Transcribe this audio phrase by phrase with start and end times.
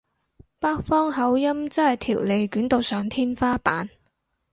[0.59, 3.87] 北方口音真係條脷捲到上天花板